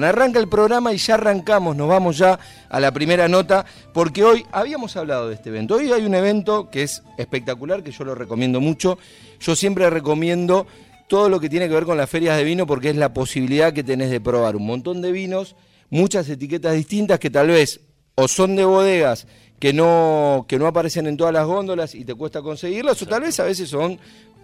[0.00, 4.46] Arranca el programa y ya arrancamos, nos vamos ya a la primera nota, porque hoy
[4.52, 5.74] habíamos hablado de este evento.
[5.74, 8.96] Hoy hay un evento que es espectacular, que yo lo recomiendo mucho.
[9.40, 10.68] Yo siempre recomiendo
[11.08, 13.72] todo lo que tiene que ver con las ferias de vino, porque es la posibilidad
[13.72, 15.56] que tenés de probar un montón de vinos,
[15.90, 17.80] muchas etiquetas distintas que tal vez
[18.14, 19.26] o son de bodegas
[19.58, 23.22] que no, que no aparecen en todas las góndolas y te cuesta conseguirlas, o tal
[23.22, 23.98] vez a veces son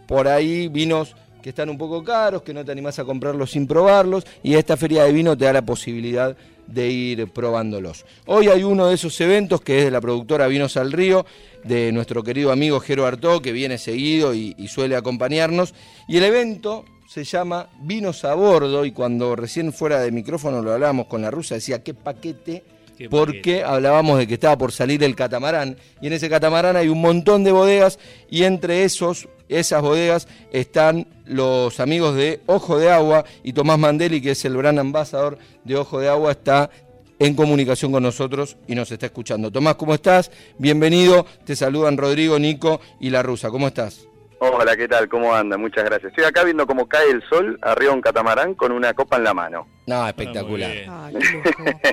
[0.08, 1.14] por ahí vinos
[1.44, 4.78] que están un poco caros, que no te animás a comprarlos sin probarlos, y esta
[4.78, 6.34] feria de vino te da la posibilidad
[6.66, 8.06] de ir probándolos.
[8.24, 11.26] Hoy hay uno de esos eventos que es de la productora Vinos al Río,
[11.62, 15.74] de nuestro querido amigo Jero Artó, que viene seguido y, y suele acompañarnos,
[16.08, 20.72] y el evento se llama Vinos a Bordo, y cuando recién fuera de micrófono lo
[20.72, 22.64] hablábamos con la rusa, decía, ¿qué paquete?
[23.10, 27.00] Porque hablábamos de que estaba por salir el catamarán y en ese catamarán hay un
[27.00, 27.98] montón de bodegas
[28.30, 34.20] y entre esos esas bodegas están los amigos de Ojo de Agua y Tomás Mandeli,
[34.20, 36.70] que es el gran ambasador de Ojo de Agua, está
[37.18, 39.50] en comunicación con nosotros y nos está escuchando.
[39.50, 40.30] Tomás, ¿cómo estás?
[40.58, 41.26] Bienvenido.
[41.44, 43.50] Te saludan Rodrigo, Nico y la rusa.
[43.50, 44.06] ¿Cómo estás?
[44.52, 45.08] Hola, ¿qué tal?
[45.08, 45.56] ¿Cómo anda?
[45.56, 46.10] Muchas gracias.
[46.10, 49.24] Estoy acá viendo cómo cae el sol arriba de un catamarán con una copa en
[49.24, 49.66] la mano.
[49.86, 50.70] No, espectacular.
[50.86, 51.10] Ah,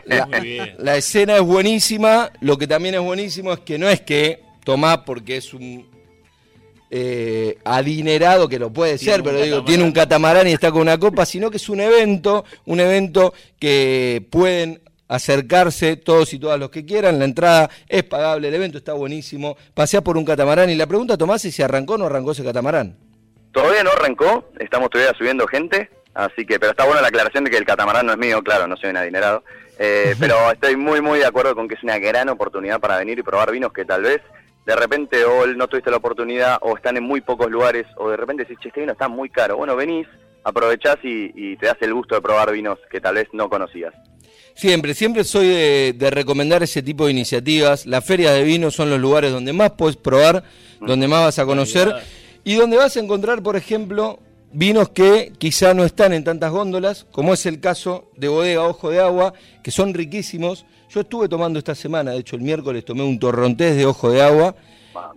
[0.05, 0.27] la,
[0.77, 2.29] la escena es buenísima.
[2.41, 5.89] Lo que también es buenísimo es que no es que Tomás, porque es un
[6.89, 10.97] eh, adinerado, que lo puede ser, pero digo, tiene un catamarán y está con una
[10.97, 16.69] copa, sino que es un evento, un evento que pueden acercarse todos y todas los
[16.69, 20.75] que quieran, la entrada es pagable, el evento está buenísimo, pasea por un catamarán y
[20.75, 22.95] la pregunta Tomás es si arrancó o no arrancó ese catamarán.
[23.51, 27.51] Todavía no arrancó, estamos todavía subiendo gente, así que, pero está buena la aclaración de
[27.51, 29.43] que el catamarán no es mío, claro, no soy un adinerado,
[29.77, 33.19] eh, pero estoy muy muy de acuerdo con que es una gran oportunidad para venir
[33.19, 34.21] y probar vinos que tal vez
[34.65, 38.15] de repente o no tuviste la oportunidad o están en muy pocos lugares o de
[38.15, 39.57] repente decís, che, este vino está muy caro.
[39.57, 40.07] Bueno, venís,
[40.43, 43.93] aprovechás y, te das el gusto de probar vinos que tal vez no conocías.
[44.55, 47.85] Siempre, siempre soy de, recomendar ese tipo de iniciativas.
[47.85, 50.43] Las ferias de vinos son los lugares donde más puedes probar,
[50.79, 51.93] donde más vas a conocer
[52.43, 54.19] y donde vas a encontrar, por ejemplo,
[54.51, 58.89] vinos que quizá no están en tantas góndolas, como es el caso de Bodega Ojo
[58.89, 60.65] de Agua, que son riquísimos.
[60.89, 64.21] Yo estuve tomando esta semana, de hecho el miércoles tomé un torrontés de Ojo de
[64.21, 64.55] Agua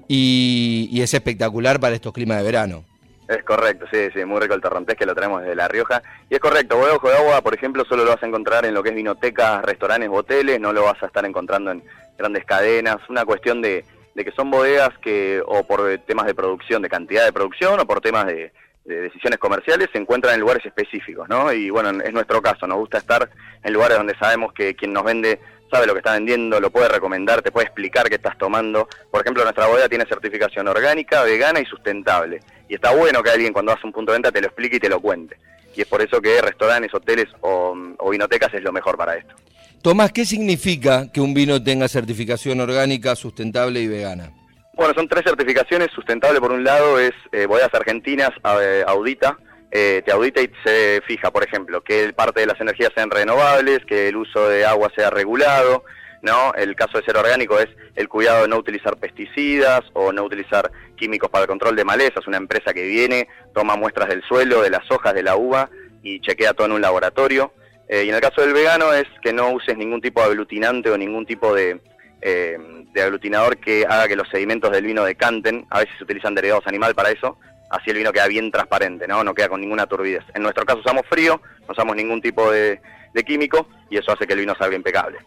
[0.09, 2.85] y, es espectacular para estos climas de verano.
[3.27, 6.03] Es correcto, sí, sí, muy rico el torrontés que lo traemos desde La Rioja.
[6.29, 8.83] Y es correcto, Ojo de Agua, por ejemplo, solo lo vas a encontrar en lo
[8.83, 11.83] que es vinotecas, restaurantes, hoteles, no lo vas a estar encontrando en
[12.19, 12.99] grandes cadenas.
[13.09, 17.25] Una cuestión de, de que son bodegas que, o por temas de producción, de cantidad
[17.25, 18.53] de producción, o por temas de
[18.85, 21.51] decisiones comerciales se encuentran en lugares específicos, ¿no?
[21.53, 23.31] Y bueno, es nuestro caso, nos gusta estar
[23.63, 26.89] en lugares donde sabemos que quien nos vende sabe lo que está vendiendo, lo puede
[26.89, 28.87] recomendar, te puede explicar qué estás tomando.
[29.11, 32.41] Por ejemplo, nuestra bodega tiene certificación orgánica, vegana y sustentable.
[32.69, 34.81] Y está bueno que alguien cuando hace un punto de venta te lo explique y
[34.81, 35.37] te lo cuente.
[35.77, 39.35] Y es por eso que restaurantes, hoteles o, o vinotecas es lo mejor para esto.
[39.83, 44.33] Tomás, ¿qué significa que un vino tenga certificación orgánica, sustentable y vegana?
[44.75, 45.89] Bueno, son tres certificaciones.
[45.95, 48.31] Sustentable, por un lado, es eh, Bodegas Argentinas
[48.61, 49.39] eh, audita.
[49.71, 53.85] Eh, te audita y se fija, por ejemplo, que parte de las energías sean renovables,
[53.87, 55.85] que el uso de agua sea regulado,
[56.25, 56.53] ¿no?
[56.55, 60.71] El caso de ser orgánico es el cuidado de no utilizar pesticidas o no utilizar
[60.97, 62.27] químicos para el control de malezas.
[62.27, 65.71] Una empresa que viene, toma muestras del suelo, de las hojas, de la uva
[66.03, 67.53] y chequea todo en un laboratorio.
[67.89, 70.99] y en el caso del vegano es que no uses ningún tipo de aglutinante o
[70.99, 71.81] ningún tipo de,
[72.27, 72.57] eh,
[72.95, 75.67] de aglutinador que haga que los sedimentos del vino decanten.
[75.69, 77.37] A veces se utilizan derivados animal para eso.
[77.69, 79.23] Así el vino queda bien transparente, ¿no?
[79.23, 80.25] No queda con ninguna turbidez.
[80.33, 82.81] En nuestro caso usamos frío, no usamos ningún tipo de,
[83.27, 85.19] químico y eso hace que el vino salga impecable.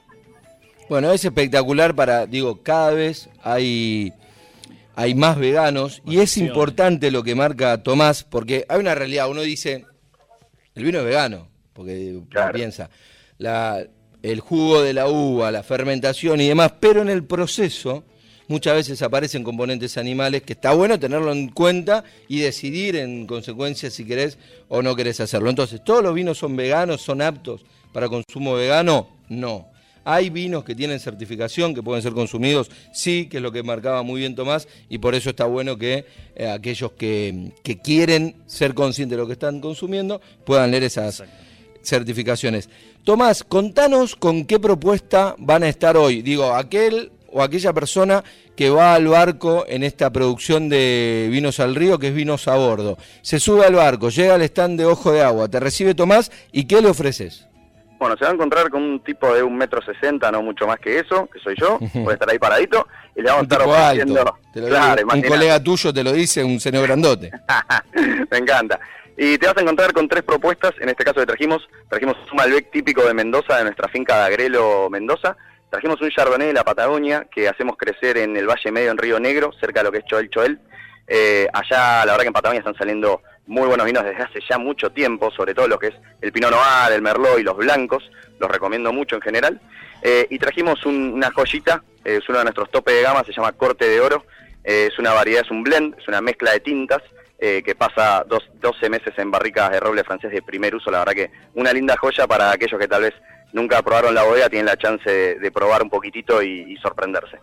[0.90, 4.14] Bueno, es espectacular para, digo, cada vez hay,
[4.96, 9.42] hay más veganos y es importante lo que marca Tomás, porque hay una realidad, uno
[9.42, 9.86] dice,
[10.76, 12.22] el vino es vegano, porque
[12.54, 12.90] piensa,
[13.38, 13.86] la,
[14.24, 18.06] el jugo de la uva, la fermentación y demás, pero en el proceso
[18.48, 23.92] muchas veces aparecen componentes animales que está bueno tenerlo en cuenta y decidir en consecuencia
[23.92, 24.38] si querés
[24.70, 25.50] o no querés hacerlo.
[25.50, 29.10] Entonces, ¿todos los vinos son veganos, son aptos para consumo vegano?
[29.28, 29.68] No.
[30.10, 34.04] Hay vinos que tienen certificación, que pueden ser consumidos, sí, que es lo que marcaba
[34.04, 38.74] muy bien Tomás, y por eso está bueno que eh, aquellos que, que, quieren ser
[38.74, 41.26] conscientes de lo que están consumiendo puedan leer esas
[41.84, 42.70] certificaciones.
[43.04, 46.22] Tomás, contanos con qué propuesta van a estar hoy.
[46.22, 48.24] Digo, aquel o aquella persona
[48.56, 52.56] que va al barco en esta producción de Vinos al Río, que es Vinos a
[52.56, 52.98] Bordo.
[53.22, 56.64] Se sube al barco, llega al stand de Ojo de Agua, te recibe Tomás y
[56.64, 57.46] ¿qué le ofreces?
[58.00, 60.80] Bueno, se va a encontrar con un tipo de un metro sesenta, no mucho más
[60.80, 64.38] que eso, que soy yo, puede estar ahí paradito, y le vamos a estar ofreciendo...
[65.14, 67.32] un colega tuyo te lo dice, un señor grandote.
[68.32, 68.80] Me encanta.
[69.18, 72.38] Y te vas a encontrar con tres propuestas, en este caso que trajimos, trajimos un
[72.38, 75.36] Malbec típico de Mendoza, de nuestra finca de Agrelo, Mendoza,
[75.72, 79.20] trajimos un Chardonnay de la Patagonia que hacemos crecer en el Valle Medio en Río
[79.20, 80.60] Negro, cerca de lo que es Choel Choel.
[81.08, 84.58] Eh, allá, la verdad que en Patagonia están saliendo muy buenos vinos desde hace ya
[84.58, 88.10] mucho tiempo, sobre todo lo que es el Pinot Noir, el Merlot y los blancos,
[88.40, 89.60] los recomiendo mucho en general.
[90.02, 93.54] Eh, y trajimos una joyita, eh, es uno de nuestros tope de gama, se llama
[93.54, 94.26] Corte de Oro,
[94.64, 97.02] es una variedad, es un blend, es una mezcla de tintas,
[97.40, 101.14] que pasa dos, 12 meses en barricas de roble francés de primer uso, la verdad
[101.14, 103.14] que una linda joya para aquellos que tal vez
[103.54, 107.38] nunca probaron la bodega, tienen la chance de, probar un poquitito y sorprenderse.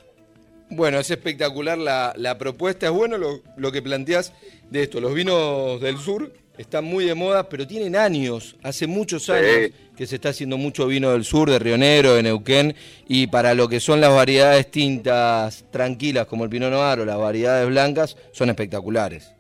[0.71, 2.87] Bueno, es espectacular la, propuesta.
[2.87, 4.33] Es bueno lo, que planteas
[4.71, 5.01] de esto.
[5.01, 10.07] Los vinos del sur están muy de moda, pero tienen años, hace muchos años que
[10.07, 12.75] se está haciendo mucho vino del sur, de Río Negro, de Neuquén,
[13.09, 17.19] y para lo que son las variedades tintas tranquilas como el Pinot Noir o las
[17.19, 19.35] variedades blancas, son espectaculares.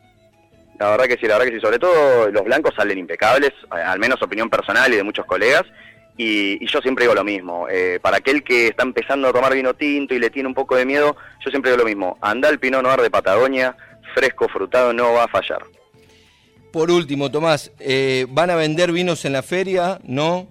[0.78, 1.60] La verdad que sí, la verdad que sí.
[1.60, 5.62] Sobre todo los blancos salen impecables, al menos opinión personal y de muchos colegas.
[6.16, 9.74] Y, yo siempre digo lo mismo, eh, para aquel que está empezando a tomar vino
[9.74, 12.60] tinto y le tiene un poco de miedo, yo siempre digo lo mismo, anda el
[12.60, 13.76] Pinot Noir de Patagonia,
[14.14, 15.64] fresco, frutado, no va a fallar.
[16.72, 19.98] Por último, Tomás, eh, ¿van a vender vinos en la feria?
[20.04, 20.48] ¿No?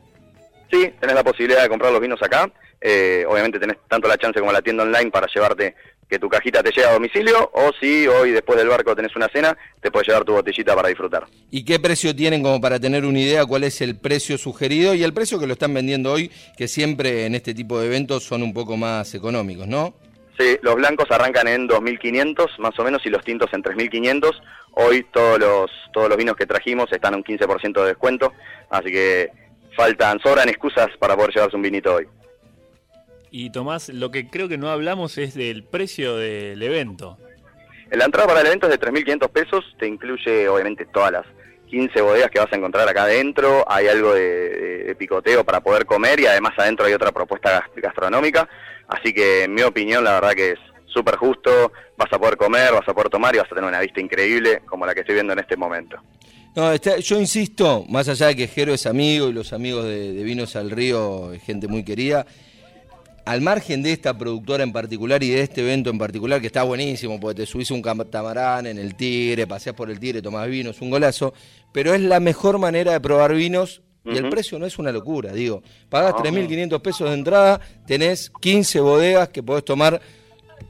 [0.72, 2.52] Sí, tenés la posibilidad de comprar los vinos acá.
[2.80, 5.76] Eh, obviamente tenés tanto la chance como la tienda online para llevarte
[6.14, 9.28] que tu cajita te llegue a domicilio o si hoy después del barco tenés una
[9.30, 11.26] cena, te puedes llevar tu botellita para disfrutar.
[11.50, 15.02] ¿Y qué precio tienen como para tener una idea cuál es el precio sugerido y
[15.04, 18.44] el precio que lo están vendiendo hoy, que siempre en este tipo de eventos son
[18.44, 19.96] un poco más económicos, ¿no?
[20.38, 24.40] Sí, los blancos arrancan en 2.500 más o menos y los tintos en 3.500.
[24.74, 28.34] Hoy todos los, todos los vinos que trajimos están a un 15% de descuento,
[28.70, 29.32] así que
[29.76, 32.08] faltan, sobran excusas para poder llevarse un vinito hoy.
[33.36, 37.18] Y Tomás, lo que creo que no hablamos es del precio del evento.
[37.90, 41.26] La entrada para el evento es de 3.500 pesos, te incluye obviamente todas las
[41.68, 46.20] 15 bodegas que vas a encontrar acá adentro, hay algo de, picoteo para poder comer
[46.20, 48.48] y además adentro hay otra propuesta gastronómica,
[48.88, 52.72] así que en mi opinión la verdad que es súper justo, vas a poder comer,
[52.72, 55.16] vas a poder tomar y vas a tener una vista increíble como la que estoy
[55.16, 55.98] viendo en este momento.
[56.56, 60.24] No, yo insisto, más allá de que Jero es amigo y los amigos de, de
[60.24, 62.28] Vinos al Río, gente muy querida,
[63.26, 66.64] al margen de esta productora en particular y de este evento en particular, que está
[66.64, 70.72] buenísimo, porque te subís un catamarán en el Tigre, paseás por el Tigre, tomás vino,
[70.72, 71.34] es un golazo,
[71.72, 75.32] pero es la mejor manera de probar vinos y el precio no es una locura,
[75.32, 75.64] digo.
[75.88, 80.02] Pagás 3.500 pesos de entrada, tenés 15 bodegas que podés tomar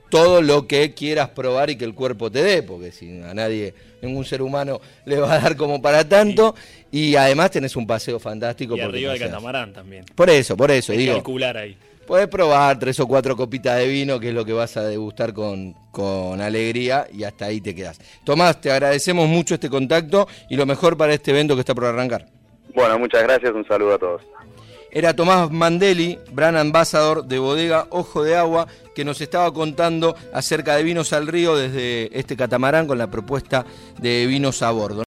[0.10, 3.74] todo lo que quieras probar y que el cuerpo te dé, porque si a nadie,
[4.04, 6.54] ningún ser humano le va a dar como para tanto,
[6.92, 8.78] y además tenés un paseo fantástico.
[8.78, 10.06] Y arriba del catamarán también.
[10.14, 11.16] Por eso, por eso, Hay digo.
[11.16, 11.76] calcular ahí.
[12.06, 15.34] Puedes probar tres o cuatro copitas de vino, que es lo que vas a degustar
[15.34, 18.00] con, con alegría, y hasta ahí te quedas.
[18.24, 21.86] Tomás, te agradecemos mucho este contacto y lo mejor para este evento que está por
[21.86, 22.28] arrancar.
[22.76, 24.22] Bueno, muchas gracias, un saludo a todos.
[24.96, 30.76] Era Tomás Mandeli, brand ambassador de Bodega Ojo de Agua, que nos estaba contando acerca
[30.76, 33.66] de vinos al río desde este catamarán con la propuesta
[33.98, 35.02] de vinos a bordo.